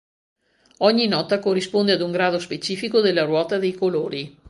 [0.87, 4.39] Ogni nota corrisponde ad un grado specifico della ruota dei colori.